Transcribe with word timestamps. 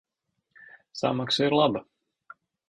Samaksa 1.01 1.45
ir 1.49 1.57
laba. 1.61 1.85